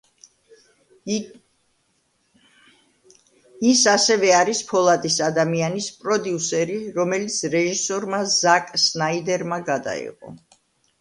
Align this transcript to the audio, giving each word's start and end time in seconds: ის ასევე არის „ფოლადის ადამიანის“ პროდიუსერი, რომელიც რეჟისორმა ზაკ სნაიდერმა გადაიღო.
ის 3.73 3.85
ასევე 3.93 4.33
არის 4.39 4.63
„ფოლადის 4.71 5.19
ადამიანის“ 5.29 5.91
პროდიუსერი, 6.01 6.81
რომელიც 6.99 7.39
რეჟისორმა 7.57 8.27
ზაკ 8.41 8.77
სნაიდერმა 8.89 9.65
გადაიღო. 9.73 10.37